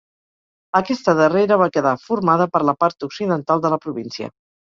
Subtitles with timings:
[0.79, 4.33] Aquesta darrera va quedar formada per la part occidental de la província.